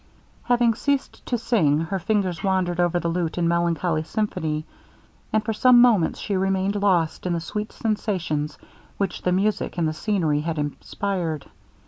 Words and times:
Having 0.45 0.73
ceased 0.73 1.23
to 1.27 1.37
sing, 1.37 1.81
her 1.81 1.99
fingers 1.99 2.43
wandered 2.43 2.79
over 2.79 2.99
the 2.99 3.07
lute 3.07 3.37
in 3.37 3.47
melancholy 3.47 4.01
symphony, 4.01 4.65
and 5.31 5.45
for 5.45 5.53
some 5.53 5.79
moments 5.79 6.19
she 6.19 6.35
remained 6.35 6.75
lost 6.75 7.27
in 7.27 7.33
the 7.33 7.39
sweet 7.39 7.71
sensations 7.71 8.57
which 8.97 9.21
the 9.21 9.31
music 9.31 9.77
and 9.77 9.87
the 9.87 9.93
scenery 9.93 10.39
had 10.41 10.57
inspired. 10.57 11.45